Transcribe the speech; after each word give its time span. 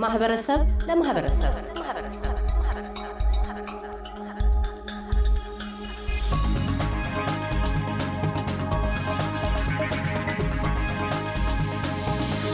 ከማህበረሰብ 0.00 0.60
ለማህበረሰብ። 0.88 1.54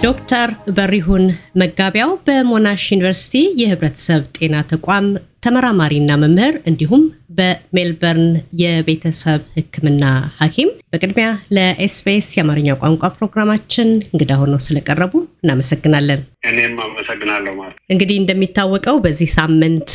ዶክተር 0.02 0.48
በሪሁን 0.76 1.24
መጋቢያው 1.60 2.10
በሞናሽ 2.26 2.82
ዩኒቨርሲቲ 2.88 3.34
የህብረተሰብ 3.60 4.24
ጤና 4.36 4.64
ተቋም 4.70 5.06
ተመራማሪና 5.46 6.10
መምህር 6.22 6.56
እንዲሁም 6.70 7.04
በሜልበርን 7.38 8.28
የቤተሰብ 8.60 9.40
ሕክምና 9.56 10.04
ሐኪም 10.38 10.70
በቅድሚያ 10.92 11.28
ለኤስቢኤስ 11.56 12.28
የአማርኛ 12.36 12.76
ቋንቋ 12.82 13.10
ፕሮግራማችን 13.16 13.88
እንግዳ 14.08 14.32
ሆነው 14.40 14.60
ስለቀረቡ 14.66 15.12
እናመሰግናለን። 15.42 16.20
እኔም 16.50 16.76
አመሰግናለሁ። 16.86 17.54
ማለት 17.60 17.76
እንግዲህ 17.92 18.16
እንደሚታወቀው 18.20 18.98
በዚህ 19.04 19.30
ሳምንት 19.36 19.90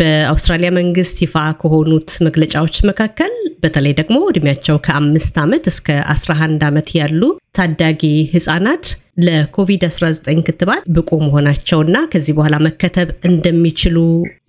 በአውስትራሊያ 0.00 0.70
መንግስት 0.78 1.18
ይፋ 1.24 1.34
ከሆኑት 1.62 2.12
መግለጫዎች 2.26 2.78
መካከል 2.90 3.32
በተለይ 3.62 3.94
ደግሞ 4.00 4.16
እድሜያቸው 4.30 4.78
ከአምስት 4.86 5.36
ዓመት 5.42 5.64
እስከ 5.72 5.86
11 6.12 6.64
ዓመት 6.68 6.90
ያሉ 6.98 7.22
ታዳጊ 7.58 8.02
ህጻናት 8.32 8.86
ለኮቪድ-19 9.18 10.42
ክትባት 10.46 10.82
ብቁ 10.96 11.10
መሆናቸውና 11.22 11.96
ከዚህ 12.12 12.34
በኋላ 12.38 12.56
መከተብ 12.66 13.08
እንደሚችሉ 13.28 13.96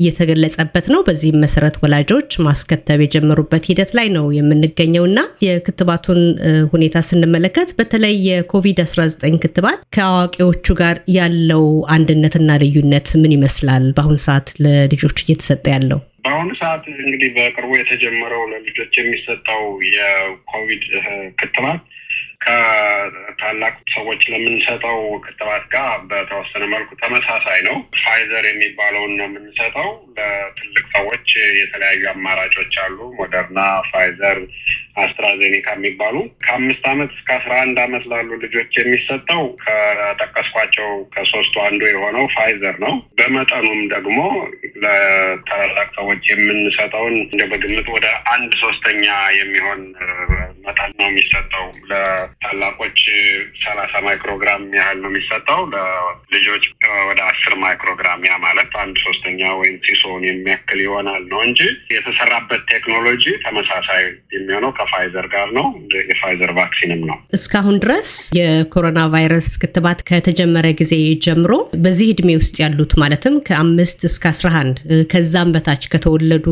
የተገለጸበት 0.05 0.85
ነው። 0.93 1.01
በዚህም 1.07 1.41
መሰረት 1.45 1.75
ወላጆች 1.83 2.39
ማስከተብ 2.47 3.01
የጀመሩበት 3.03 3.69
ሂደት 3.71 3.91
ላይ 3.99 4.09
ነው 4.17 4.25
የምንገኘውና 4.37 5.15
የክትባቱን 5.45 6.21
ሁኔታ 6.73 6.97
ስንመለከት 7.09 7.71
በተለይ 7.79 8.15
የኮቪድ-19 8.29 9.39
ክትባት 9.45 9.79
ከአዋቂዎቹ 9.97 10.75
ጋር 10.81 10.97
ያለው 11.17 11.65
አንድነትና 11.97 12.59
ልዩነት 12.63 13.09
ምን 13.21 13.33
ይመስላል? 13.37 13.85
በአሁኑ 13.97 14.17
ሰዓት 14.27 14.47
ለልጆች 14.63 15.17
እየተሰጠ 15.25 15.65
ያለው 15.75 15.99
በአሁኑ 16.23 16.49
ሰዓት 16.61 16.83
እንግዲህ 17.01 17.29
በቅርቡ 17.35 17.71
የተጀመረው 17.77 18.41
ለልጆች 18.51 18.93
የሚሰጠው 18.99 19.61
የኮቪድ 19.93 20.83
ክትባት 21.39 21.81
ከታላቅ 22.41 23.73
ሰዎች 23.95 24.21
ለምንሰጠው 24.31 24.97
ክትባት 25.25 25.63
ጋር 25.73 25.89
በተወሰነ 26.09 26.63
መልኩ 26.73 26.89
ተመሳሳይ 27.01 27.59
ነው። 27.67 27.75
ፋይዘር 28.03 28.45
የሚባለውን 28.47 29.13
ነው 29.19 29.27
የምንሰጠው። 29.27 29.89
ለትልቅ 30.17 30.85
ሰዎች 30.97 31.27
የተለያዩ 31.59 32.03
አማራጮች 32.13 32.75
አሉ። 32.83 32.97
ሞደርና፣ 33.17 33.59
ፋይዘር፣ 33.89 34.39
አስትራዜኔካ 34.97 35.67
የሚባሉ 35.75 36.15
ከአምስት 36.45 36.85
ዓመት 36.91 37.11
እስከ 37.15 37.29
አስራ 37.35 37.53
አንድ 37.63 37.77
ዓመት 37.83 38.03
ላሉ 38.11 38.29
ልጆች 38.43 38.71
የሚሰጠው 38.79 39.43
ከጠቀስኳቸው 39.63 40.89
ከሶስቱ 41.13 41.55
አንዱ 41.65 41.81
የሆነው 41.87 42.25
ፋይዘር 42.35 42.75
ነው። 42.85 42.93
በመጠኑም 43.19 43.81
ደግሞ 43.93 44.17
ለታላላቅ 44.83 45.87
ሰዎች 45.99 46.23
የምንሰጠውን 46.31 47.15
እንደ 47.23 47.43
በግምት 47.51 47.89
ወደ 47.95 48.07
አንድ 48.33 48.51
ሶስተኛ 48.63 49.05
የሚሆን 49.39 49.83
መጠን 50.67 50.91
ነው 50.99 51.07
የሚሰጠው። 51.09 51.65
ለታላቆች 51.91 52.99
ሰላሳ 53.63 53.93
ማይክሮግራም 54.07 54.63
ያህል 54.77 54.97
ነው 55.03 55.09
የሚሰጠው። 55.11 55.61
ለልጆች 55.73 56.65
ወደ 57.09 57.19
አስር 57.29 57.53
ማይክሮግራም 57.63 58.21
ያ 58.27 58.33
ማለት 58.45 58.71
አንድ 58.83 58.95
ሶስተኛ 59.05 59.41
ወይም 59.59 59.75
ሲሶን 59.87 60.23
የሚያክል 60.27 60.79
ይሆናል 60.85 61.23
ነው 61.31 61.41
እንጂ 61.47 61.61
የተሰራበት 61.95 62.61
ቴክኖሎጂ 62.73 63.25
ተመሳሳይ 63.45 64.03
የሚሆነው 64.35 64.73
ከፋይዘር 64.77 65.27
ጋር 65.35 65.49
ነው። 65.57 65.67
የፋይዘር 66.09 66.51
vaccine 66.57 66.92
ም 66.92 67.01
ነው። 67.09 67.17
እስካሁን 67.37 67.77
ድረስ 67.83 68.09
የኮሮና 68.37 68.99
ቫይረስ 69.13 69.49
ክትባት 69.61 69.99
ከተጀመረ 70.09 70.67
ጊዜ 70.79 70.93
ጀምሮ 71.25 71.53
በዚህ 71.83 72.07
እድሜ 72.13 72.29
ውስጥ 72.39 72.55
ያሉት 72.63 72.93
ማለትም 73.01 73.35
ከአምስት 73.47 74.01
እስከ 74.09 74.23
አስራ 74.31 74.49
አንድ 74.61 74.77
ከዛም 75.11 75.51
በታች 75.55 75.83
ከተወለዱ 75.93 76.45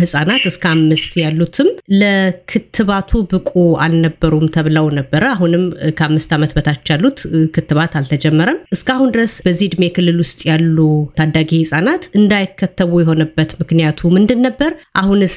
ህጻናት 0.00 0.44
እስከ 0.50 0.64
አምስት 0.74 1.12
ያሉትም 1.22 1.68
ለክትባቱ 2.02 3.10
ብቁ 3.32 3.47
አልነበሩም 3.82 4.46
ተብለው 4.54 4.86
ነበረ። 4.98 5.22
አሁንም 5.34 5.64
ከአምስት 5.98 6.30
ዓመት 6.36 6.52
በታች 6.56 6.86
ያሉት 6.92 7.18
ክትባት 7.56 7.92
አልተጀመረም። 7.98 8.60
እስካሁን 8.76 9.12
ድረስ 9.14 9.34
በዚህ 9.46 9.66
እድሜ 9.70 9.84
ክልል 9.96 10.18
ውስጥ 10.24 10.40
ያሉ 10.50 10.78
ታዳጊ 11.18 11.50
ህጻናት 11.62 12.04
እንዳይከተቡ 12.20 12.92
የሆነበት 13.02 13.50
ምክንያቱ 13.62 14.10
ምንድን 14.16 14.40
ነበር? 14.46 14.70
አሁንስ 15.02 15.36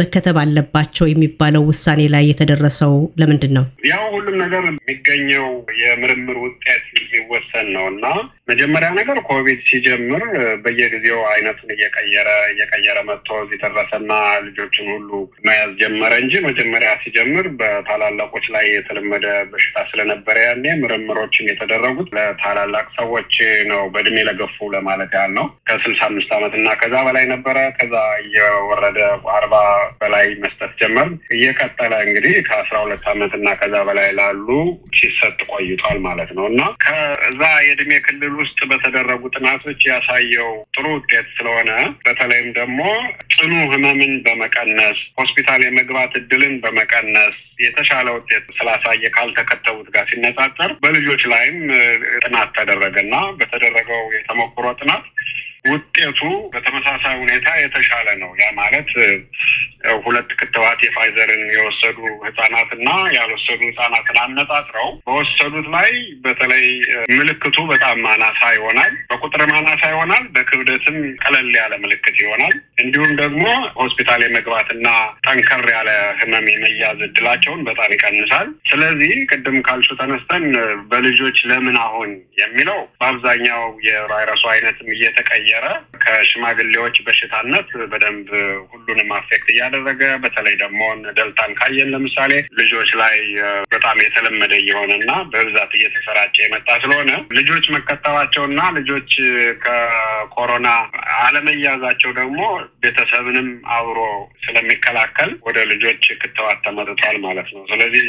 መከተብ 0.00 0.36
አለባቸው 0.42 1.06
የሚባለው 1.10 1.64
ውሳኔ 1.70 2.00
ላይ 2.14 2.24
የተደረሰው 2.30 2.94
ለምንድን 3.20 3.52
ነው? 3.58 3.64
ያው 3.92 4.04
ሁሉም 4.14 4.36
ነገር 4.44 4.62
የሚገኘው 4.68 5.46
የምርምር 5.82 6.36
ውጤት 6.44 6.84
ሊወሰን 7.12 7.66
ነው 7.76 7.84
እና 7.92 8.04
መጀመሪያ 8.50 8.88
ነገር 8.98 9.18
ኮቪድ 9.28 9.60
ሲጀምር 9.68 10.22
በየጊዜው 10.62 11.20
አይነቱን 11.32 11.70
እየቀየረ 11.74 12.28
እየቀየረ 12.52 12.98
መጥቶ 13.08 13.28
እዚህ 13.42 13.58
ደረሰና 13.64 14.10
ልጆችን 14.46 14.86
ሁሉ 14.94 15.10
መያዝ 15.46 15.70
ጀመረ 15.82 16.12
እንጂ 16.22 16.34
መጀመሪያ 16.48 16.90
ሲጀምር 17.02 17.41
በታላላቆች 17.58 18.46
ላይ 18.54 18.66
የተለመደ 18.72 19.26
በሽታ 19.52 19.84
ስለነበረ 19.90 20.36
ያኔ 20.46 20.66
ምርምሮችም 20.82 21.48
የተደረጉት 21.50 22.08
ለታላላቅ 22.16 22.86
ሰዎች 22.98 23.34
ነው፣ 23.70 23.82
በእድሜ 23.94 24.16
ለገፉ 24.28 24.68
ለማለት 24.74 25.12
ያህል 25.16 25.32
ነው። 25.38 25.46
ከስልሳ 25.68 26.00
አምስት 26.08 26.30
ዓመት 26.36 26.54
እና 26.60 26.68
ከዛ 26.82 26.94
በላይ 27.06 27.26
ነበረ። 27.32 27.58
ከዛ 27.78 27.94
እየወረደ 28.24 28.98
አርባ 29.36 29.54
በላይ 30.02 30.26
መስጠት 30.44 30.72
ጀመር። 30.82 31.08
እየቀጠለ 31.36 31.92
እንግዲህ 32.06 32.34
ከአስራ 32.48 32.76
ሁለት 32.84 33.04
ዓመት 33.12 33.32
እና 33.38 33.48
ከዛ 33.60 33.74
በላይ 33.88 34.08
ላሉ 34.18 34.48
ሲሰጥ 34.98 35.38
ቆይቷል 35.52 35.98
ማለት 36.06 36.30
ነው 36.36 36.46
እና 36.52 36.60
ከዛ 36.84 37.40
የእድሜ 37.66 37.92
ክልል 38.06 38.34
ውስጥ 38.42 38.58
በተደረጉ 38.72 39.22
ጥናቶች 39.36 39.80
ያሳየው 39.90 40.52
ጥሩ 40.74 40.86
ውጤት 40.96 41.28
ስለሆነ 41.36 41.70
በተለይም 42.04 42.48
ደግሞ 42.58 42.80
ጽኑ 43.34 43.52
ህመምን 43.72 44.12
በመቀነስ 44.26 44.98
ሆስፒታል 45.20 45.60
የመግባት 45.64 46.12
እድልን 46.20 46.54
በመቀነስ 46.62 47.21
የተሻለ 47.64 48.08
ውጤት 48.16 48.46
ስላሳየ 48.58 49.10
ካልተከተቡት 49.16 49.88
ጋር 49.94 50.04
ሲነጻጸር 50.10 50.70
በልጆች 50.82 51.22
ላይም 51.32 51.58
ጥናት 52.24 52.50
ተደረገና 52.56 53.14
በተደረገው 53.38 54.02
የተሞክሮ 54.16 54.66
ጥናት 54.80 55.04
ውጤቱ 55.66 56.20
በተመሳሳይ 56.52 57.14
ሁኔታ 57.20 57.48
የተሻለ 57.60 58.08
ነው። 58.22 58.30
ያ 58.40 58.46
ማለት 58.56 58.88
ሁለት 60.04 60.30
ክትባት 60.40 60.80
የፋይዘርን 60.84 61.44
የወሰዱ 61.54 61.98
ህጻናትና 62.24 62.88
ያልወሰዱ 63.16 63.60
ህጻናትን 63.68 64.18
አነጻጽረው 64.22 64.88
በወሰዱት 65.06 65.66
ላይ 65.74 65.90
በተለይ 66.24 66.66
ምልክቱ 67.14 67.56
በጣም 67.72 68.00
አናሳ 68.12 68.40
ይሆናል። 68.56 68.92
በቁጥርም 69.10 69.52
አናሳ 69.58 69.82
ይሆናል። 69.92 70.24
በክብደትም 70.34 70.96
ቀለል 71.22 71.50
ያለ 71.56 71.72
ምልክት 71.84 72.16
ይሆናል። 72.22 72.54
እንዲሁም 72.82 73.12
ደግሞ 73.22 73.44
ሆስፒታል 73.80 74.20
የመግባትና 74.24 74.86
ጠንከር 75.26 75.66
ያለ 75.74 75.90
ህመም 76.20 76.46
የመያዝ 76.52 77.00
እድላቸውን 77.08 77.62
በጣም 77.68 77.90
ይቀንሳል። 77.96 78.48
ስለዚህ 78.72 79.12
ቅድም 79.32 79.58
ካልሹ 79.66 79.90
ተነስተን 80.00 80.46
በልጆች 80.92 81.38
ለምን 81.50 81.76
አሁን 81.84 82.10
የሚለው 82.42 82.80
በአብዛኛው 83.00 83.62
የቫይረሱ 83.86 84.44
አይነትም 84.52 84.90
እየተቀየረ 84.94 85.66
ከሽማግሌዎች 86.02 86.96
በሽታነት 87.06 87.68
በደንብ 87.92 88.28
ሁሉንም 88.72 89.10
አፌክት 89.16 89.48
እያደረገ 89.52 90.02
በተለይ 90.24 90.54
ደግሞ 90.62 90.80
ደልታን 91.18 91.52
ካየን 91.60 91.92
ለምሳሌ 91.94 92.32
ልጆች 92.60 92.90
ላይ 93.02 93.16
በጣም 93.74 93.96
የተለመደ 94.04 94.52
እየሆነና 94.62 95.10
በብዛት 95.32 95.72
እየተሰራጨ 95.78 96.36
የመጣ 96.44 96.68
ስለሆነ 96.84 97.10
ልጆች 97.38 97.66
መከተባቸውና 97.76 98.60
ልጆች 98.78 99.10
ከኮሮና 99.64 100.68
አለመያዛቸው 101.22 102.12
ደግሞ 102.18 102.40
ቤተሰብንም 102.84 103.48
አብሮ 103.76 103.98
ስለሚከላከል 104.44 105.30
ወደ 105.46 105.58
ልጆች 105.72 106.04
ክትባት 106.22 106.58
ተመርቷል 106.66 107.16
ማለት 107.26 107.48
ነው። 107.54 107.62
ስለዚህ 107.70 108.06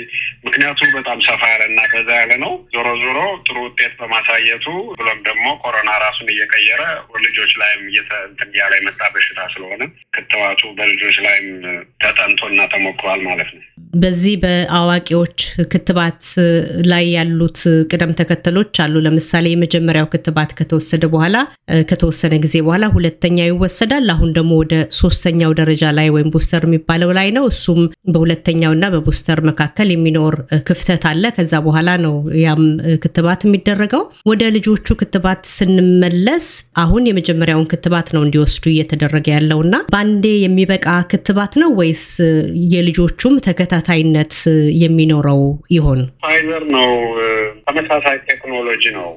ምክንያቱ 0.48 0.82
በጣም 0.98 1.20
ሰፋ 1.28 1.42
ያለና 1.54 1.80
በዛ 1.94 2.10
ያለ 2.22 2.34
ነው። 2.44 2.54
ዞሮ 2.74 2.88
ዞሮ 3.04 3.18
ጥሩ 3.46 3.58
ውጤት 3.66 3.94
በማሳየቱ 4.00 4.66
ብሎም 4.98 5.20
ደግሞ 5.28 5.46
ኮሮና 5.64 5.92
ራሱን 6.06 6.30
እየቀየረ 6.34 6.82
ልጆች 7.26 7.52
ላይም 7.62 7.83
እንትን 8.26 8.50
እያለ 8.54 8.74
የመጣ 8.78 9.02
በሽታ 9.14 9.40
ስለሆነ 9.54 9.84
ክትባቱ 10.16 10.62
በልጆች 10.78 11.18
ላይም 11.26 11.48
ተጠንቶና 12.04 12.60
ተሞክሯል 12.74 13.22
ማለት 13.28 13.50
ነው። 13.54 13.62
በዚህ 13.96 14.36
በአዋቂዎች 14.44 15.40
ክትባት 15.72 16.22
ላይ 16.92 17.06
ያሉት 17.16 17.60
ቅደም 17.92 18.12
ተከተሎች 18.20 18.80
አሉ። 18.84 19.02
ለምሳሌ 19.06 19.46
የመጀመሪያው 19.54 20.08
ክትባት 20.14 20.52
ከተወሰደ 20.60 21.04
በኋላ 21.14 21.38
ከተወሰነ 21.90 22.34
ጊዜ 22.46 22.56
በኋላ 22.66 22.86
ሁለተኛው 22.96 23.50
ይወሰዳል። 23.50 24.08
አሁን 24.14 24.30
ደግሞ 24.38 24.52
ወደ 24.62 24.74
ሶስተኛው 25.00 25.52
ደረጃ 25.60 25.84
ላይ 25.98 26.08
ወይም 26.16 26.32
ቡስተር 26.36 26.64
የሚባለው 26.68 27.12
ላይ 27.18 27.30
ነው። 27.38 27.46
እሱም 27.54 27.82
በሁለተኛውና 28.14 28.86
በ 28.94 29.05
booster 29.05 29.42
መካከል 29.50 29.88
የሚኖር 29.94 30.36
ክፍተት 30.68 31.06
አለ። 31.12 31.24
ከዛ 31.38 31.54
በኋላ 31.66 31.90
ነው 32.06 32.16
ያም 32.44 32.64
ክትባት 33.04 33.42
የሚደረገው። 33.48 34.04
ወደ 34.32 34.44
ልጆቹ 34.56 34.88
ክትባት 35.02 35.42
ስንመለስ 35.56 36.48
አሁን 36.84 37.04
የመጀመሪያውን 37.10 37.70
ክትባት 37.74 38.08
ነው 38.16 38.22
እንዲወስዱ 38.26 38.66
እየተደረገ 38.72 39.28
ያለው 39.36 39.60
እና 39.66 39.76
በአንዴ 39.92 40.26
የሚበቃ 40.42 40.88
ክትባት 41.12 41.54
ነው 41.62 41.70
ወይስ 41.80 42.06
የልጆቹም 42.74 43.36
ተከታታይነት 43.48 44.36
የሚኖረው 44.84 45.44
ይሆን? 45.76 46.02
ፋይዘር 46.26 46.66
ነው። 46.76 46.90
ተመሳሳይ 47.68 48.18
ቴክኖሎጂ 48.30 48.84
ነው 48.98 49.10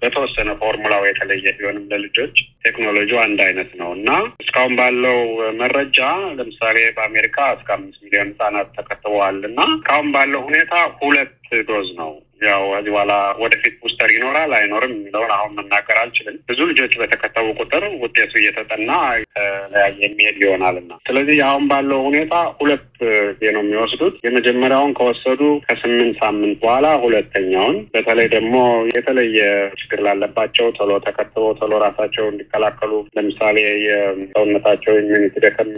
በተወሰነ 0.00 0.50
ፎርሙላው 0.60 1.02
የተለየ 1.06 1.52
ቢሆንም 1.58 1.84
ለልጆች 1.92 2.36
ቴክኖሎጂው 2.64 3.18
አንድ 3.24 3.40
አይነት 3.44 3.70
ነው 3.80 3.90
እና 3.96 4.08
እስካሁን 4.42 4.72
ባለው 4.78 5.18
መረጃ 5.60 5.98
ለምሳሌ 6.38 6.76
በአሜሪካ 6.96 7.36
እስከ 7.56 7.70
አምስት 7.76 8.00
ሚሊዮን 8.04 8.32
ህጻናት 8.32 8.70
ተከትበዋል 8.78 9.38
እና 9.50 9.60
እስካሁን 9.70 10.08
ባለው 10.16 10.42
ሁኔታ 10.48 10.72
ሁለት 11.00 11.34
dose 11.68 11.88
ነው 12.00 12.10
ያው 12.40 12.62
ከዚህ 12.72 12.92
በኋላ 12.94 13.12
ወደፊት 13.42 13.74
booster 13.82 14.10
ይኖራል 14.14 14.52
አይኖርም 14.58 14.92
የሚለውን 14.94 15.32
አሁን 15.36 15.52
መናገር 15.58 15.96
አልችልም። 16.02 16.36
ብዙ 16.48 16.60
ልጆች 16.70 16.92
በተከተቡ 17.00 17.46
ቁጥር 17.60 17.84
ውጤቱ 18.02 18.32
እየተጠና 18.40 18.90
የተለያየ 19.22 19.96
የሚሄድ 20.04 20.36
ይሆናልና 20.44 20.92
ስለዚህ 21.08 21.38
አሁን 21.48 21.64
ባለው 21.70 22.00
ሁኔታ 22.08 22.34
ሁለት 22.60 22.84
ጊዜ 23.30 23.50
ነው 23.56 23.62
የሚወስዱት። 23.64 24.14
የመጀመሪያውን 24.26 24.94
ከወሰዱ 24.98 25.40
ከስምንት 25.66 26.16
ሳምንት 26.22 26.56
በኋላ 26.62 26.86
ሁለተኛውን፣ 27.04 27.76
በተለይ 27.94 28.28
ደግሞ 28.34 28.54
የተለየ 28.92 29.38
ችግር 29.80 30.00
ላለባቸው 30.06 30.66
ቶሎ 30.78 30.92
ተከትበው 31.06 31.52
ቶሎ 31.60 31.72
ራሳቸው 31.84 32.24
እንዲከላከሉ 32.28 32.92
ለምሳሌ 33.16 33.56
የሰውነታቸው 33.86 34.94
immunity 35.02 35.34
ደከም 35.44 35.70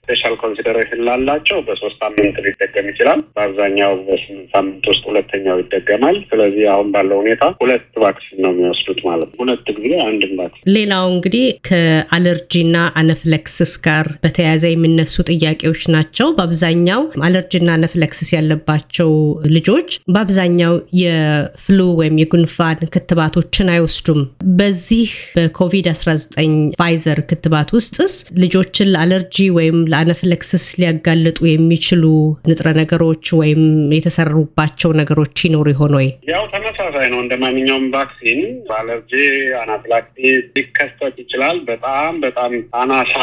special 0.00 0.34
consideration 0.42 1.04
ላላቸው 1.06 1.58
በሶስት 1.66 1.98
ሳምንት 2.02 2.36
ሊደገም 2.46 2.90
ይችላል። 2.92 3.20
በአብዛኛው 3.34 3.94
በስምንት 4.06 4.50
ሳምንት 4.54 4.84
ውስጥ 4.90 5.02
ሁለተኛው 5.10 5.58
ይደገም 5.62 5.88
ይደገማል። 5.90 6.16
ስለዚህ 6.30 6.64
አሁን 6.72 6.88
ባለው 6.94 7.16
ሁኔታ 7.22 7.44
ሁለት 7.60 7.84
vaccine 8.02 8.38
ነው 8.44 8.50
የሚወስዱት 8.54 9.00
ማለት 9.06 9.28
ነው። 9.30 9.38
ሁለት 9.42 9.66
ጊዜ 9.78 9.92
አንድን 10.06 10.32
vaccine። 10.40 10.64
ሌላው 10.76 11.04
እንግዲህ 11.14 11.46
ከአለርጂና 11.68 12.76
anaphylaxis 13.00 13.72
ጋር 13.86 14.06
በተያያዘ 14.24 14.64
የሚነሱ 14.70 15.14
ጥያቄዎች 15.32 15.82
ናቸው። 15.94 16.28
በአብዛኛው 16.36 17.00
አለርጂና 17.26 17.68
anaphylaxis 17.78 18.30
ያለባቸው 18.36 19.10
ልጆች 19.56 19.88
በአብዛኛው 20.14 20.74
የ 21.02 21.33
flu 21.33 21.80
ወይም 22.00 22.16
የጉንፋን 22.22 22.58
ክትባቶችን 22.94 23.72
አይወስዱም። 23.74 24.20
በዚህ 24.58 25.10
በኮቪድ-19 25.36 26.38
ፋይዘር 26.80 27.20
ክትባት 27.30 27.68
ውስጥስ 27.76 28.14
ልጆችን 28.42 28.90
ለአለርጂ 28.94 29.36
ወይም 29.58 29.78
ለ 29.92 30.03
anaphylaxis 30.03 30.66
ሊያጋልጡ 30.80 31.38
የሚችሉ 31.48 32.04
ንጥረ 32.50 32.68
ነገሮች 32.80 33.26
ወይም 33.40 33.62
የተሰሩባቸው 33.96 34.90
ነገሮች 35.00 35.36
ይኖሩ 35.46 35.66
ይሆን 35.80 35.94
ወይ? 35.96 36.08
ያው 36.30 36.42
ተመሳሳይ 36.52 37.06
ነው። 37.12 37.18
እንደ 37.22 37.34
ማንኛውም 37.42 37.84
vaccine 37.92 38.40
አለርጂ፣ 38.76 39.12
anaphylaxis 39.60 40.18
ሊከሰት 40.56 41.14
ይችላል። 41.22 41.56
በጣም 41.70 42.12
በጣም 42.24 42.50
አናሳ 42.80 43.14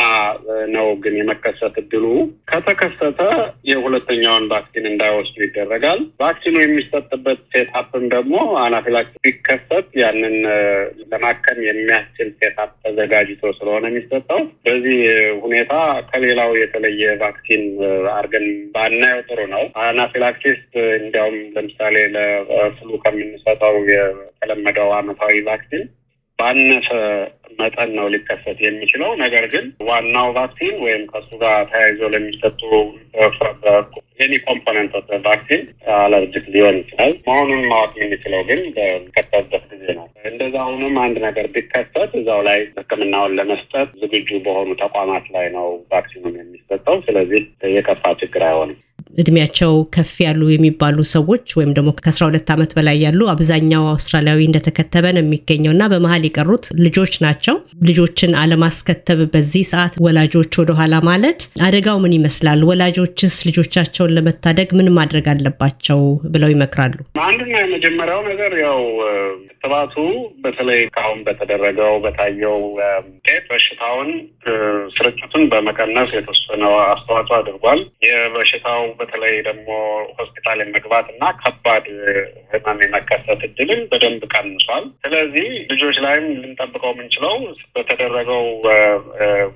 ነው 0.75 0.87
ግን 1.03 1.15
የመከሰት 1.19 1.75
እድሉ። 1.81 2.05
ከተከሰተ 2.51 3.19
የሁለተኛውን 3.71 4.47
vaccine 4.53 4.87
እንዳይወስዱ 4.91 5.37
ይደረጋል። 5.45 6.01
vaccine 6.21 6.48
ኡ 6.48 6.55
የሚሰጥበት 6.61 7.41
setup 7.53 7.90
ም 7.90 8.05
ደግሞ 8.15 8.33
anaphylaxis 8.63 9.21
ቢከሰት 9.25 9.87
ያንን 10.01 10.35
ለማከም 11.11 11.61
የሚያስችል 11.67 12.31
setup 12.39 12.73
ተዘጋጅቶ 12.83 13.53
ስለሆነ 13.59 13.85
የሚሰጠው 13.91 14.41
በዚህ 14.65 14.99
ሁኔታ 15.45 15.71
ከሌላው 16.09 16.51
የተለየ 16.61 17.13
vaccine 17.23 17.63
አድርገን 18.17 18.45
ባናየው 18.73 19.23
ጥሩ 19.29 19.39
ነው። 19.55 19.63
anaphylaxis 19.85 20.61
እንዲያውም 20.99 21.39
ለምሳሌ 21.55 21.95
ለ 22.49 22.65
flu 22.65 22.89
ከምንሰጠው 23.03 23.77
የተለመደው 23.91 24.91
አመታዊ 24.97 25.39
vaccine 25.47 25.85
ባነሰ 26.39 26.87
መጠን 27.59 27.91
ነው 27.97 28.07
ሊከሰት 28.13 28.57
የሚችለው። 28.63 29.11
ነገር 29.21 29.45
ግን 29.53 29.65
ዋናው 29.87 30.27
vaccine 30.35 30.75
ወይም 30.83 31.03
ከሱ 31.11 31.29
ጋር 31.41 31.55
ተያይዞ 31.71 32.09
ለሚሰጡ 32.13 32.59
any 34.19 34.33
component 34.45 34.93
vaccine 35.25 35.63
allergic 35.97 36.45
ሊሆን 36.53 36.77
ይችላል። 36.81 37.11
መሆኑን 37.27 37.63
ማወቅ 37.71 37.91
የምንችለው 37.97 38.41
ግን 38.49 38.61
በሚከሰትበት 38.77 39.63
ጊዜ 39.73 39.85
ነው። 39.97 40.05
እንደዛ 40.29 40.55
አሁንም 40.63 40.95
አንድ 41.03 41.17
ነገር 41.25 41.47
ቢከሰት 41.55 42.13
እዛው 42.21 42.41
ላይ 42.47 42.59
ሕክምናውን 42.77 43.35
ለመስጠት 43.39 43.89
ዝግጁ 44.01 44.29
በሆኑ 44.45 44.69
ተቋማት 44.83 45.27
ላይ 45.35 45.47
ነው 45.57 45.67
vaccine 45.91 46.21
ኡን 46.21 46.37
የሚሰጠው። 46.39 46.97
ስለዚህ 47.07 47.43
የከፋ 47.75 48.13
ችግር 48.21 48.43
አይሆንም። 48.47 48.79
እድሜያቸው 49.17 49.73
ከፍ 49.95 50.13
ያሉ 50.23 50.41
የሚባሉ 50.51 50.97
ሰዎች 51.13 51.55
ወይም 51.57 51.71
ደግሞ 51.77 51.89
ከአስራ 51.97 52.23
ሁለት 52.29 52.49
ዓመት 52.55 52.71
በላይ 52.77 52.97
ያሉ 53.05 53.21
አብዛኛው 53.33 53.83
አውስትራሊያዊ 53.91 54.41
እንደተከተበ 54.47 55.05
ነው 55.15 55.23
የሚገኘው 55.23 55.73
እና 55.75 55.85
በመሀል 55.93 56.25
የቀሩት 56.27 56.65
ልጆች 56.85 57.13
ናቸው። 57.25 57.55
ልጆችን 57.87 58.31
አለማስከተብ 58.41 59.19
በዚህ 59.33 59.63
ሰዓት 59.71 59.95
ወላጆች 60.05 60.51
ወደኋላ 60.61 60.95
ማለት 61.09 61.39
አደጋው 61.67 61.99
ምን 62.03 62.15
ይመስላል? 62.17 62.61
ወላጆችስ 62.69 63.37
ልጆቻቸውን 63.47 64.13
ለመታደግ 64.17 64.69
ምን 64.79 64.89
ማድረግ 64.97 65.27
አለባቸው 65.33 66.01
ብለው 66.33 66.51
ይመክራሉ? 66.53 66.93
አንድና 67.27 67.55
የመጀመሪያው 67.63 68.21
ነገር 68.29 68.53
ያው 68.63 68.81
ክትባቱ 69.51 69.95
በተለይ 70.43 70.81
ካሁን 70.95 71.19
በተደረገው 71.27 71.93
በታየው 72.03 72.57
ውጤት 72.77 73.43
በሽታውን 73.49 74.09
ስርጭቱን 74.95 75.43
በመቀነስ 75.51 76.09
የተወሰነ 76.15 76.63
አስተዋጽኦ 76.87 77.35
አድርጓል። 77.39 77.79
የበሽታው 78.07 78.81
በተለይ 79.07 79.35
ደግሞ 79.47 79.67
ሆስፒታል 80.17 80.57
የመግባት 80.61 81.07
እና 81.13 81.23
ከባድ 81.41 81.85
ህመም 82.51 82.79
የመከሰት 82.83 83.41
እድልን 83.47 83.81
በደንብ 83.91 84.23
ቀንሷል። 84.33 84.85
ስለዚህ 85.03 85.45
ልጆች 85.71 85.97
ላይም 86.05 86.25
ልንጠብቀው 86.41 86.91
የምንችለው 86.93 87.35
በተደረገው 87.75 88.43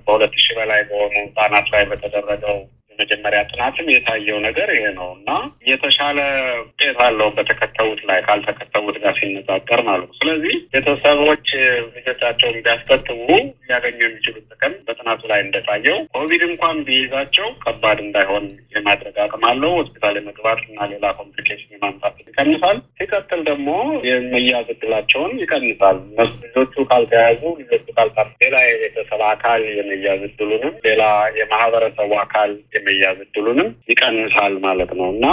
በሁለት 0.06 0.36
ሺህ 0.44 0.56
በላይ 0.60 0.82
በሆኑ 0.90 1.16
ህጻናት 1.22 1.68
ላይ 1.74 1.84
በተደረገው 1.92 2.60
የመጀመሪያ 3.02 3.40
ጥናትም 3.50 3.88
የታየው 3.92 4.38
ነገር 4.46 4.70
ይሄ 4.74 4.84
ነው 4.98 5.08
እና 5.16 5.30
የተሻለ 5.70 6.18
ውጤት 6.62 6.98
አለው 7.06 7.30
በተከተቡት 7.38 8.02
ላይ 8.10 8.20
ካልተከተቡት 8.28 8.98
ጋር 9.04 9.14
ሲነጻጸር 9.20 9.82
ማለት 9.88 10.06
ነው። 10.06 10.18
ስለዚህ 10.20 10.56
ቤተሰቦች 10.74 11.48
ልጆቻቸውን 11.96 12.58
ቢያስከትቡ 12.60 13.28
ሊያገኙ 13.64 13.98
የሚችሉት 14.04 14.46
ጥቅም 14.54 14.74
በጥናቱ 14.88 15.22
ላይ 15.32 15.40
እንደታየው 15.46 15.98
ኮቪድ 16.16 16.44
እንኳን 16.50 16.78
ቢይዛቸው 16.88 17.48
ከባድ 17.64 18.00
እንዳይሆን 18.06 18.46
የማድረግ 18.76 19.18
አቅም 19.26 19.46
አለው። 19.50 19.74
ሆስፒታል 19.80 20.16
የመግባት 20.20 20.62
እና 20.70 20.88
ሌላ 20.94 21.06
complication 21.20 21.76
የማምጣት 21.76 22.16
ይቀንሳል። 22.24 22.78
ሲቀጥል 23.00 23.42
ደግሞ 23.50 23.70
የመያዝ 24.10 24.70
እድላቸውን 24.76 25.34
ይቀንሳል። 25.44 26.00
ልጆቹ 26.46 26.86
ካልተያዙ 26.92 27.42
ልጆቹ 27.62 27.86
ካልታ 27.98 28.18
ሌላ 28.44 28.56
የቤተሰብ 28.68 29.22
አካል 29.32 29.62
የመያዝ 29.78 30.22
እድሉንም 30.30 30.76
ሌላ 30.88 31.04
የማህበረሰቡ 31.40 32.12
አካል 32.24 32.52
የመያዝ 32.94 33.20
እድሉንም 33.26 33.70
ይቀንሳል 33.92 34.54
ማለት 34.66 34.92
ነው 35.00 35.08
እና 35.14 35.26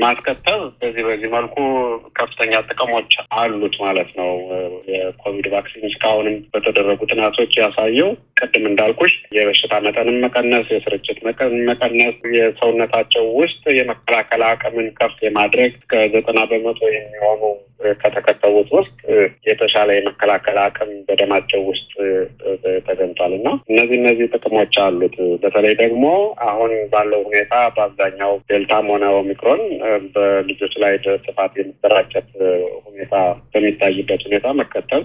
ማስከተብ 0.00 0.60
በዚህ 0.80 1.04
በዚህ 1.08 1.28
መልኩ 1.34 1.56
ከፍተኛ 2.16 2.52
ጥቅሞች 2.68 3.12
አሉት 3.38 3.76
ማለት 3.84 4.10
ነው። 4.20 4.30
የኮቪድ 4.92 5.46
ቫክሲን 5.54 5.88
እስካሁንም 5.90 6.36
በተደረጉ 6.54 7.00
ጥናቶች 7.12 7.52
ያሳየው 7.60 8.10
ቅድም 8.44 8.64
እንዳልኩሽ 8.68 9.12
የበሽታ 9.36 9.74
መጠንን 9.84 10.18
መቀነስ፣ 10.24 10.66
የስርጭት 10.74 11.18
መጠን 11.26 11.54
መቀነስ፣ 11.68 12.16
የሰውነታቸው 12.36 13.26
ውስጥ 13.38 13.62
የመከላከል 13.78 14.44
አቅምን 14.48 14.88
ከፍ 14.98 15.14
የማድረግ 15.26 15.72
እስከ 15.74 16.02
ዘጠና 16.14 16.40
በመቶ 16.50 16.80
የሚሆኑ 16.92 17.42
ከተከተቡት 17.96 18.68
ውስጥ 18.76 18.94
የተሻለ 19.48 19.88
የመከላከል 19.96 20.58
አቅም 20.62 20.90
በደማቸው 21.08 21.60
ውስጥ 21.70 21.90
ተገኝቷል 22.86 23.32
እና 23.38 23.48
እነዚህ 23.70 23.96
እነዚህ 24.00 24.30
ጥቅሞች 24.34 24.76
አሉት። 24.84 25.16
በተለይ 25.42 25.74
ደግሞ 25.82 26.04
አሁን 26.48 26.72
ባለው 26.92 27.20
ሁኔታ 27.28 27.54
በአብዛኛው 27.76 28.32
ዴልታም 28.50 28.88
ሆነ 28.94 29.04
ኦሚክሮን 29.18 29.62
በልጆች 30.14 30.74
ላይ 30.84 30.94
ጥፋት 31.24 31.52
የመሰራጨት 31.60 32.30
ሁኔታ 32.88 33.14
በሚታይበት 33.52 34.24
ሁኔታ 34.28 34.46
መከተብ 34.60 35.04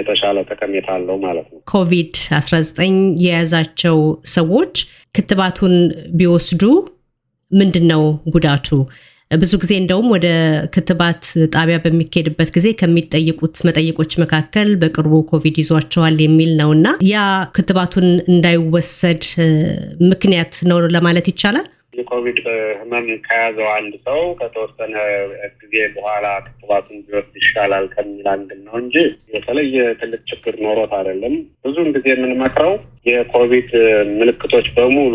የተሻለ 0.00 0.38
ጠቀሜታ 0.50 0.88
አለው 0.96 1.16
ማለት 1.24 1.46
ነው። 1.52 1.60
ኮቪድ 1.72 2.14
አስራ 2.38 2.56
ዘጠኝ 2.68 2.94
የያዛቸው 3.24 3.98
ሰዎች 4.34 4.74
ክትባቱን 5.14 5.74
ቢወስዱ 6.18 6.62
ምንድን 7.52 7.86
ነው 7.92 8.02
ጉዳቱ? 8.34 8.68
ብዙ 9.30 9.52
ጊዜ 9.62 9.72
እንደውም 9.80 10.06
ወደ 10.12 10.28
ክትባት 10.74 11.22
ጣቢያ 11.54 11.76
በሚካሄድበት 11.84 12.48
ጊዜ 12.56 12.68
ከሚጠይቁት 12.80 13.56
መጠይቆች 13.66 14.12
መካከል 14.22 14.68
በቅርቡ 14.80 15.12
ኮቪድ 15.30 15.58
ይዟቸዋል 15.62 16.16
የሚል 16.24 16.50
ነው 16.60 16.70
እና 16.76 16.86
ያ 17.10 17.18
ክትባቱን 17.56 18.08
እንዳይወሰድ 18.32 19.24
ምክንያት 20.10 20.54
ነው 20.70 20.80
ለማለት 20.96 21.28
ይቻላል። 21.32 21.68
የኮቪድ 22.00 22.38
ህመም 22.80 23.06
ከያዘው 23.26 23.68
አንድ 23.74 23.94
ሰው 24.06 24.20
ከተወሰነ 24.40 24.94
ጊዜ 25.62 25.74
በኋላ 25.96 26.26
ክትባቱን 26.46 27.00
ቢወስድ 27.06 27.34
ይሻላል 27.40 27.86
ከሚል 27.94 28.28
አንድም 28.32 28.60
ነው 28.66 28.76
እንጂ 28.82 28.96
የተለየ 29.34 29.86
ትልቅ 30.00 30.20
ችግር 30.30 30.56
ኖሮት 30.64 30.92
አይደለም። 30.98 31.34
ብዙውን 31.64 31.90
ጊዜ 31.96 32.06
የምንመክረው 32.12 32.72
የኮቪድ 33.06 33.70
ምልክቶች 34.18 34.66
በሙሉ 34.76 35.14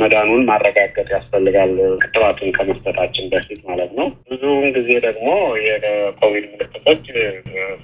መዳኑን 0.00 0.42
ማረጋገጥ 0.48 1.08
ያስፈልጋል፣ 1.14 1.72
ክትባቱን 2.02 2.50
ከመስጠታችን 2.56 3.30
በፊት 3.32 3.60
ማለት 3.68 3.92
ነው። 3.98 4.08
ብዙውን 4.30 4.68
ጊዜ 4.78 4.90
ደግሞ 5.06 5.28
የኮቪድ 5.66 6.46
ምልክቶች 6.52 7.04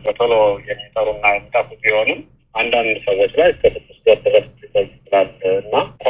በቶሎ 0.04 0.32
የሚጠሩና 0.68 1.24
የሚጠፉ 1.34 1.68
ቢሆንም 1.84 2.20
አንዳንድ 2.54 2.96
ሰዎች 3.06 3.32
ላይ 3.40 3.48
እስከ 3.52 3.64
ስድስት 3.76 4.02
ወር 4.08 4.18
ድረስ 4.26 4.48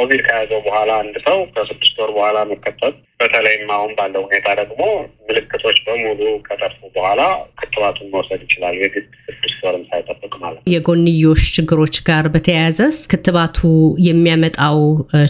ኮቪድ 0.03 0.21
ከያዘው 0.25 0.59
በኋላ 0.65 0.91
አንድ 1.01 1.15
ሰው 1.25 1.37
ከስድስት 1.53 1.95
ወር 2.01 2.09
በኋላ 2.15 2.37
መከተት 2.49 2.95
በተለይም 3.19 3.69
አሁን 3.75 3.91
ባለው 3.97 4.23
ሁኔታ 4.25 4.47
ደግሞ 4.59 4.81
ምልክቶች 5.27 5.77
በሙሉ 5.85 6.21
ከጠፉ 6.47 6.79
በኋላ 6.95 7.21
ክትባቱን 7.59 8.09
መውሰድ 8.13 8.41
ይችላል። 8.45 8.75
የግድ 8.81 9.05
ስድስት 9.27 9.61
ወርም 9.67 9.83
ሳይጠብቅ 9.91 10.33
ማለት 10.43 10.57
ነው። 10.57 10.65
የጎንዮሽ 10.73 11.43
ችግሮች 11.55 11.97
ጋር 12.09 12.27
በተያያዘስ 12.35 12.97
ክትባቱ 13.13 13.61
የሚያመጣው 14.07 14.79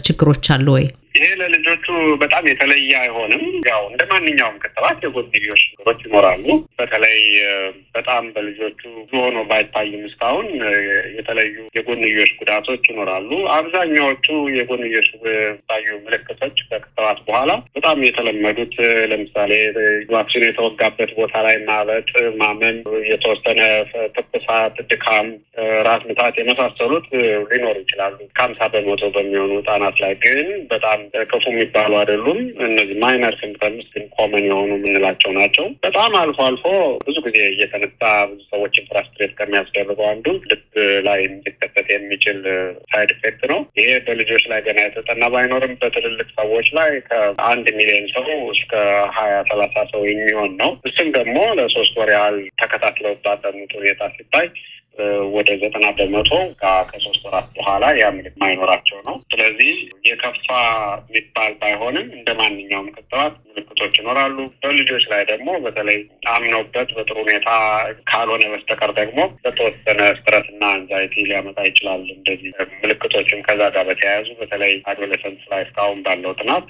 ችግሮች 0.06 0.46
አሉ 0.54 0.66
ወይ? 0.76 0.86
ይሄ 1.16 1.26
ለልጆቹ 1.40 1.83
በጣም 2.20 2.44
የተለየ 2.50 2.92
አይሆንም። 3.00 3.42
ያው 3.68 3.82
እንደ 3.90 4.02
ማንኛውም 4.10 4.60
ክትባት 4.64 4.98
የጎንዮሽ 5.04 5.62
ችግሮች 5.70 6.00
ይኖራሉ። 6.06 6.46
በተለይ 6.78 7.18
በጣም 7.96 8.24
በልጆቹ 8.34 8.80
ሆኖ 9.14 9.36
ባይታይም 9.50 10.02
እስካሁን 10.08 10.48
የተለዩ 11.18 11.56
የጎንዮሽ 11.78 12.30
ጉዳቶች 12.40 12.82
ይኖራሉ። 12.90 13.30
አብዛኛዎቹ 13.56 14.26
የጎንዮሽ 14.56 15.08
ታዩ 15.68 15.86
ምልክቶች 16.06 16.56
ከክትባት 16.70 17.18
በኋላ 17.26 17.50
በጣም 17.76 17.98
የተለመዱት 18.06 18.74
ለምሳሌ 19.10 19.52
ቫክሲኑ 20.12 20.42
የተወጋበት 20.46 21.10
ቦታ 21.18 21.34
ላይ 21.46 21.56
ማበጥ፣ 21.68 22.08
ማመን፣ 22.40 22.78
የተወሰነ 23.10 23.60
ትኩሳት፣ 24.16 24.76
ድካም፣ 24.90 25.28
ራስ 25.86 26.02
ምታት 26.08 26.34
የመሳሰሉት 26.40 27.06
ሊኖሩ 27.50 27.76
ይችላሉ። 27.82 28.16
ከሀምሳ 28.36 28.60
በመቶ 28.74 29.02
በሚሆኑ 29.14 29.52
ህጻናት 29.58 29.96
ላይ 30.04 30.14
ግን 30.24 30.40
በጣም 30.72 31.00
ክፉ 31.30 31.44
የሚባሉ 31.52 31.83
አይደሉም። 31.94 32.38
እነዚህ 32.66 32.96
minor 33.02 33.34
symptoms 33.40 33.86
ግን 33.94 34.04
common 34.14 34.44
የሆኑ 34.46 34.70
የምንላቸው 34.76 35.30
ናቸው። 35.36 35.66
በጣም 35.84 36.12
አልፎ 36.20 36.38
አልፎ 36.46 36.64
ብዙ 37.06 37.16
ጊዜ 37.26 37.38
እየተነሳ 37.50 38.00
ብዙ 38.30 38.40
ሰዎችን 38.52 38.88
frustrate 38.90 39.32
ከሚያስደርገው 39.38 40.06
አንዱ 40.10 40.26
ልብ 40.50 40.62
ላይ 41.06 41.20
ሊከሰት 41.46 41.88
የሚችል 41.94 42.38
side 42.90 43.12
effect 43.16 43.42
ነው። 43.52 43.60
ይሄ 43.80 43.90
በልጆች 44.06 44.44
ላይ 44.52 44.62
ገና 44.66 44.78
የተጠና 44.84 45.24
ባይኖርም 45.34 45.74
በትልልቅ 45.82 46.28
ሰዎች 46.38 46.68
ላይ 46.78 46.90
ከአንድ 47.08 47.66
ሚሊዮን 47.78 48.06
ሰው 48.14 48.26
እስከ 48.54 48.72
ሀያ 49.18 49.34
ሰላሳ 49.50 49.76
ሰው 49.92 50.02
የሚሆን 50.10 50.54
ነው። 50.62 50.72
እሱም 50.90 51.10
ደግሞ 51.14 51.38
ለሶስት 51.58 51.94
ወር 52.00 52.12
ያህል 52.14 52.38
ተከታትለው 52.62 53.14
ባጠኑት 53.24 53.72
ሁኔታ 53.78 54.02
ሲታይ 54.16 54.48
ወደ 55.34 55.50
ዘጠና 55.60 55.86
በመቶ 55.96 56.30
ከሶስት 56.90 57.22
ወራት 57.26 57.46
በኋላ 57.56 57.84
ያ 57.98 58.10
ምልክት 58.16 58.36
ማይኖራቸው 58.42 58.98
ነው። 59.06 59.16
ስለዚህ 59.32 59.72
የከፋ 60.08 60.46
የሚባል 61.06 61.52
ባይሆንም 61.60 62.06
እንደ 62.16 62.28
ማንኛውም 62.40 62.92
ክትባት 62.96 63.34
ምልክቶች 63.48 63.94
ይኖራሉ። 64.00 64.36
በልጆች 64.62 65.04
ላይ 65.12 65.22
ደግሞ 65.30 65.48
በተለይ 65.64 65.98
አምነውበት 66.34 66.90
በጥሩ 66.96 67.16
ሁኔታ 67.22 67.48
ካልሆነ 68.10 68.44
በስተቀር 68.52 68.92
ደግሞ 69.00 69.18
በተወሰነ 69.44 70.00
stress 70.18 70.46
እና 70.54 70.64
anxiety 70.76 71.24
ሊያመጣ 71.28 71.58
ይችላል። 71.68 72.04
እንደዚህ 72.16 72.52
ምልክቶችም 72.84 73.42
ከዛ 73.48 73.62
ጋር 73.76 73.86
በተያያዙ 73.90 74.30
በተለይ 74.40 74.74
adolescents 74.90 75.42
ላይ 75.52 75.62
እስካሁን 75.66 76.00
ባለው 76.06 76.34
ጥናት 76.40 76.68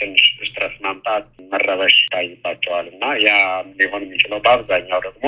ትንሽ 0.00 0.22
stress 0.42 0.76
ማምጣት፣ 0.84 1.26
መረበሽ 1.52 1.96
ይታይባቸዋል 2.04 2.86
እና 2.94 3.04
ያ 3.26 3.32
ሊሆን 3.78 4.06
የሚችለው 4.06 4.40
በአብዛኛው 4.46 5.02
ደግሞ 5.08 5.26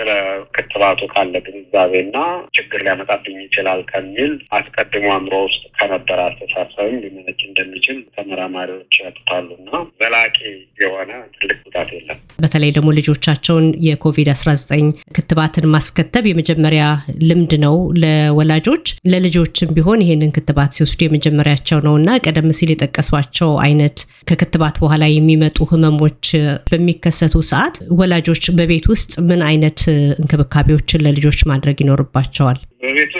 ስለ 0.00 0.10
ክትባቱ 0.54 1.00
ካለ 1.10 1.34
ግንዛቤና 1.46 2.18
ችግር 2.56 2.80
ሊያመጣብኝ 2.84 3.36
ይችላል 3.42 3.80
ከሚል 3.90 4.30
አስቀድሞ 4.58 5.06
አእምሮ 5.14 5.34
ውስጥ 5.46 5.62
ከነበረ 5.78 6.18
አስተሳሰብም 6.28 6.94
ሊመነጭ 7.02 7.40
እንደሚችል 7.48 7.98
ተመራማሪዎች 8.16 8.94
ያትታሉ 9.02 9.48
እና 9.58 9.70
ዘላቂ 10.00 10.38
የሆነ 10.82 11.10
ትልቅ 11.34 11.58
ጉዳት 11.66 11.90
የለም። 11.96 12.20
በተለይ 12.44 12.72
ደግሞ 12.76 12.90
ልጆቻቸውን 12.98 13.66
የኮቪድ 13.86 14.30
አስራ 14.34 14.54
ዘጠኝ 14.60 14.86
ክትባትን 15.16 15.66
ማስከተብ 15.74 16.26
የመጀመሪያ 16.28 16.84
ልምድ 17.28 17.52
ነው 17.64 17.76
ለወላጆች። 18.04 18.84
ለልጆችም 19.12 19.74
ቢሆን 19.76 20.04
ይሄንን 20.04 20.34
ክትባት 20.36 20.74
ሲወስዱ 20.78 21.00
የመጀመሪያቸው 21.06 21.80
ነው 21.86 21.96
እና 22.00 22.18
ቀደም 22.24 22.50
ሲል 22.58 22.72
የጠቀሷቸው 22.74 23.52
አይነት 23.66 23.98
ከክትባት 24.28 24.76
በኋላ 24.82 25.04
የሚመጡ 25.10 25.58
ህመሞች 25.70 26.24
በሚከሰቱ 26.70 27.34
ሰዓት 27.50 27.76
ወላጆች 28.00 28.44
በቤት 28.58 28.86
ውስጥ 28.92 29.12
ምን 29.28 29.42
አይነት 29.48 29.80
እንክብካቤዎችን 30.20 31.04
ለልጆች 31.06 31.40
ማድረግ 31.50 31.78
ይኖርባቸዋል? 31.84 32.58
በቤት 32.84 33.12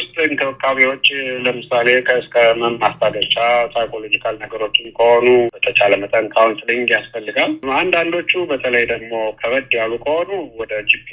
እንክብካቤዎች 0.42 1.06
ለምሳሌ 1.44 1.88
ከእስከ 2.06 2.34
ህመም 2.46 2.74
ማስታገሻ 2.82 3.34
psychological 3.74 4.34
ነገሮችን 4.42 4.86
ከሆኑ 4.96 5.26
በተቻለ 5.54 5.92
መጠን 6.02 6.26
counseling 6.34 6.88
ያስፈልጋል። 6.94 7.52
አንዳንዶቹ 7.80 8.42
በተለይ 8.50 8.84
ደግሞ 8.92 9.12
ከበድ 9.40 9.70
ያሉ 9.78 9.92
ከሆኑ 10.04 10.30
ወደ 10.60 10.72
GP 10.90 11.08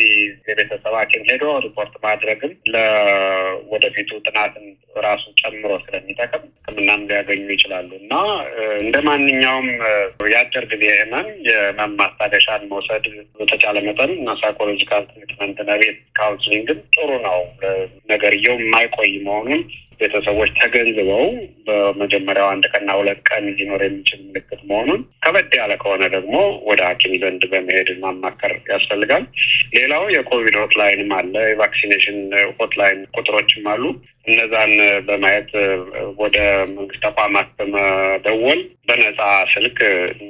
የቤተሰብ 0.50 0.96
ሐኪም 1.00 1.26
ሄዶ 1.30 1.46
ሪፖርት 1.66 1.96
ማድረግም 2.06 2.54
ለወደፊቱ 2.74 4.10
ጥናትን 4.26 4.66
ራሱ 5.06 5.24
ጨምሮ 5.40 5.72
ስለሚጠቅም 5.82 6.44
ሕክምናም 6.60 7.02
ሊያገኙ 7.10 7.44
ይችላሉ 7.56 7.90
እና 8.00 8.14
እንደ 8.82 8.96
ማንኛውም 9.08 9.68
የአጭር 10.32 10.66
ጊዜ 10.72 10.86
ህመም 10.96 11.28
የህመም 11.48 11.92
ማስታገሻን 12.00 12.64
መውሰድ 12.72 13.06
በተቻለ 13.40 13.78
መጠን 13.88 14.12
እና 14.18 14.30
psychological 14.42 15.04
treatment 15.12 15.60
ቤት 15.82 16.00
counseling 16.18 16.71
ም 16.71 16.82
ጥሩ 16.96 17.10
ነው 17.28 17.40
ነገር 18.12 18.34
ሰውየው 18.40 18.58
የማይቆይ 18.62 19.10
መሆኑን 19.26 19.62
ቤተሰቦች 20.00 20.50
ተገንዝበው 20.58 21.24
በመጀመሪያው 21.68 22.48
አንድ 22.50 22.66
ቀንና 22.72 22.92
ሁለት 22.98 23.20
ቀን 23.30 23.46
ሊኖር 23.58 23.82
የሚችል 23.86 24.20
ምልክት 24.26 24.60
መሆኑን 24.70 25.00
ከበድ 25.24 25.54
ያለ 25.60 25.74
ከሆነ 25.82 26.04
ደግሞ 26.16 26.36
ወደ 26.70 26.82
ሐኪም 26.90 27.14
ዘንድ 27.24 27.44
በመሄድ 27.52 27.90
ማማከር 28.04 28.54
ያስፈልጋል። 28.72 29.24
ሌላው 29.74 30.04
የኮቪድ 30.16 30.58
hotline 30.62 31.02
ም 31.02 31.14
አለ፣ 31.18 31.34
የ 31.50 31.61
vaccination 31.61 32.20
hotline 32.60 33.02
ቁጥሮችም 33.18 33.66
አሉ። 33.74 33.84
እነዛን 34.28 34.74
በማየት 35.08 35.52
ወደ 36.22 36.38
መንግስት 36.72 37.02
ተቋማት 37.06 37.50
በመደወል 37.60 38.62
በነፃ 38.90 39.20
ስልክ 39.54 39.78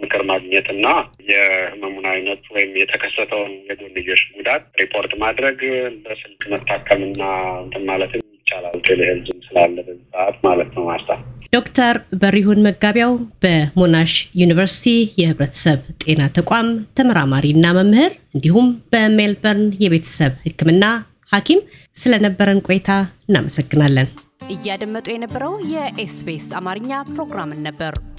ምክር 0.01 0.24
ማግኘት 0.32 0.70
እና 0.75 0.86
የህመሙን 1.32 2.08
አይነት 2.13 2.44
ወይም 2.56 2.72
የተከሰተውን 2.82 3.53
የጎንዮሽ 3.70 4.24
ጉዳት 4.38 4.63
ሪፖርት 4.82 5.13
ማድረግ 5.24 5.60
በስልክ 6.06 6.44
መታከምና 6.53 7.22
እንትን 7.63 7.86
ማለትም 7.86 8.24
ይቻላል። 8.47 8.75
telehealth 8.88 9.31
ም 9.31 9.39
ስላለ 9.45 9.75
በዚህ 9.79 10.03
ሰዓት 10.13 10.35
ማለት 10.45 10.69
ነው። 10.75 10.83
ማስታ 10.89 11.11
ዶክተር 11.53 11.95
በሪሁን 12.21 12.63
መጋቢያው 12.65 13.11
በሞናሽ 13.43 14.11
ዩኒቨርሲቲ 14.41 14.85
የህብረተሰብ 15.21 15.79
ጤና 16.03 16.21
ተቋም 16.37 16.67
ተመራማሪ 16.97 17.45
እና 17.55 17.67
መምህር 17.77 18.13
እንዲሁም 18.35 18.67
በሜልበርን 18.93 19.63
የቤተሰብ 19.83 20.33
ሕክምና 20.45 20.85
ሐኪም 21.31 21.61
ስለነበረን 21.95 22.63
ቆይታ 22.67 22.89
እናመሰግናለን። 23.27 24.09
እያደመጡ 24.53 25.07
የነበረው 25.13 25.53
የኤስቢኤስ 25.73 26.49
አማርኛ 26.59 26.91
ፕሮግራምን 27.09 27.61
ነበር። 27.67 27.93